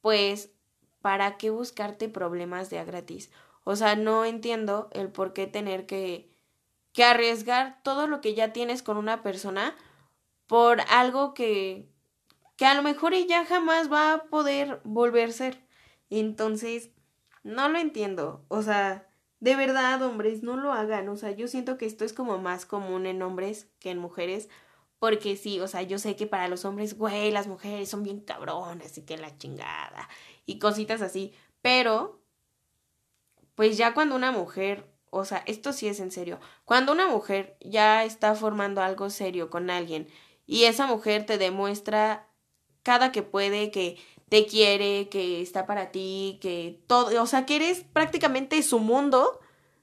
[0.00, 0.50] pues
[1.00, 3.30] ¿para qué buscarte problemas de a gratis?
[3.64, 6.30] O sea, no entiendo el por qué tener que,
[6.92, 9.74] que arriesgar todo lo que ya tienes con una persona
[10.46, 11.88] por algo que,
[12.56, 15.64] que a lo mejor ella jamás va a poder volver a ser.
[16.10, 16.90] Entonces,
[17.44, 18.44] no lo entiendo.
[18.48, 21.08] O sea, de verdad, hombres, no lo hagan.
[21.08, 24.48] O sea, yo siento que esto es como más común en hombres que en mujeres.
[24.98, 28.20] Porque sí, o sea, yo sé que para los hombres, güey, las mujeres son bien
[28.20, 30.08] cabronas y que la chingada
[30.46, 31.32] y cositas así.
[31.60, 32.22] Pero,
[33.54, 37.56] pues ya cuando una mujer, o sea, esto sí es en serio, cuando una mujer
[37.60, 40.08] ya está formando algo serio con alguien
[40.46, 42.28] y esa mujer te demuestra
[42.82, 43.98] cada que puede que
[44.34, 49.38] te quiere, que está para ti, que todo, o sea, que eres prácticamente su mundo,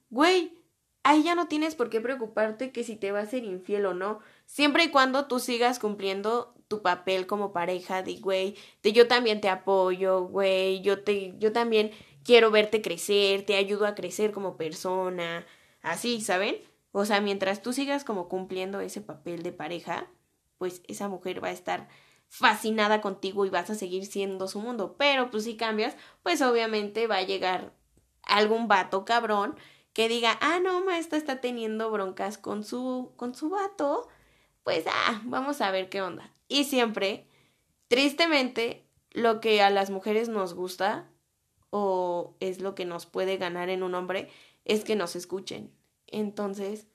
[0.09, 0.61] güey,
[1.03, 3.93] ahí ya no tienes por qué preocuparte que si te va a ser infiel o
[3.93, 9.07] no, siempre y cuando tú sigas cumpliendo tu papel como pareja de, güey, de yo
[9.07, 11.91] también te apoyo, güey, yo te, yo también
[12.25, 15.45] quiero verte crecer, te ayudo a crecer como persona,
[15.81, 16.58] así, ¿saben?
[16.91, 20.12] O sea, mientras tú sigas como cumpliendo ese papel de pareja,
[20.58, 21.87] pues esa mujer va a estar
[22.32, 24.96] fascinada contigo y vas a seguir siendo su mundo.
[24.98, 27.73] Pero pues si cambias, pues obviamente va a llegar
[28.23, 29.58] algún vato cabrón
[29.92, 34.08] que diga, ah, no, maestra está teniendo broncas con su, con su vato.
[34.63, 36.34] Pues, ah, vamos a ver qué onda.
[36.48, 37.27] Y siempre,
[37.90, 41.12] tristemente, lo que a las mujeres nos gusta,
[41.69, 44.29] o es lo que nos puede ganar en un hombre,
[44.63, 45.75] es que nos escuchen.
[46.08, 46.88] Entonces,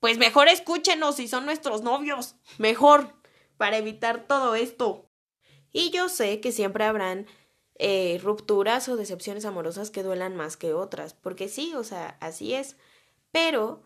[0.00, 2.36] pues mejor escúchenos si son nuestros novios.
[2.58, 3.14] Mejor,
[3.56, 5.08] para evitar todo esto.
[5.72, 7.26] Y yo sé que siempre habrán
[7.78, 12.54] eh, rupturas o decepciones amorosas que duelan más que otras, porque sí, o sea, así
[12.54, 12.76] es.
[13.30, 13.82] Pero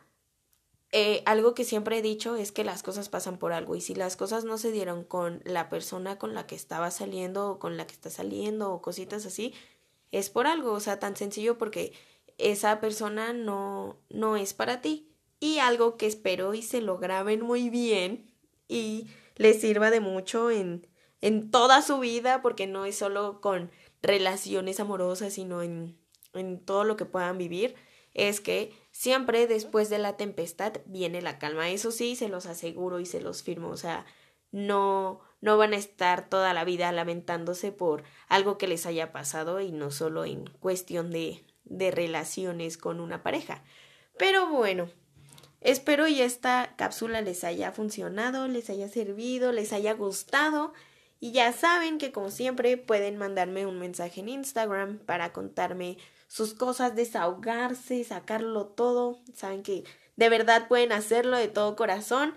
[0.92, 3.94] eh, algo que siempre he dicho es que las cosas pasan por algo y si
[3.94, 7.76] las cosas no se dieron con la persona con la que estaba saliendo o con
[7.76, 9.54] la que está saliendo o cositas así,
[10.10, 11.92] es por algo, o sea, tan sencillo porque
[12.38, 15.08] esa persona no, no es para ti.
[15.40, 18.30] Y algo que espero y se lo graben muy bien
[18.68, 19.06] y
[19.40, 20.86] les sirva de mucho en,
[21.22, 23.70] en toda su vida, porque no es solo con
[24.02, 25.98] relaciones amorosas, sino en,
[26.34, 27.74] en todo lo que puedan vivir,
[28.12, 31.70] es que siempre después de la tempestad viene la calma.
[31.70, 33.70] Eso sí, se los aseguro y se los firmo.
[33.70, 34.04] O sea,
[34.50, 39.62] no, no van a estar toda la vida lamentándose por algo que les haya pasado
[39.62, 43.64] y no solo en cuestión de, de relaciones con una pareja.
[44.18, 44.90] Pero bueno,
[45.60, 50.72] espero y esta cápsula les haya funcionado, les haya servido, les haya gustado.
[51.20, 55.98] Y ya saben que como siempre pueden mandarme un mensaje en Instagram para contarme
[56.28, 59.20] sus cosas, desahogarse, sacarlo todo.
[59.34, 59.84] Saben que
[60.16, 62.34] de verdad pueden hacerlo de todo corazón.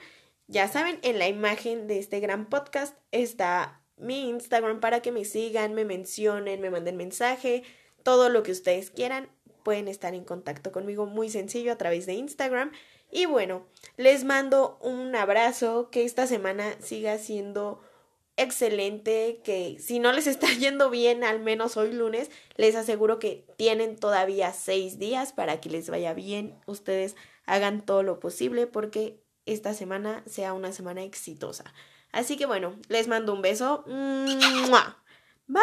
[0.47, 5.23] Ya saben, en la imagen de este gran podcast está mi Instagram para que me
[5.23, 7.63] sigan, me mencionen, me manden mensaje,
[8.03, 9.29] todo lo que ustedes quieran.
[9.63, 12.71] Pueden estar en contacto conmigo muy sencillo a través de Instagram.
[13.15, 13.63] Y bueno,
[13.95, 17.79] les mando un abrazo, que esta semana siga siendo
[18.37, 23.45] excelente, que si no les está yendo bien, al menos hoy lunes, les aseguro que
[23.55, 26.59] tienen todavía seis días para que les vaya bien.
[26.65, 31.71] Ustedes hagan todo lo posible porque esta semana sea una semana exitosa.
[32.11, 33.83] Así que bueno, les mando un beso.
[35.45, 35.61] Bye.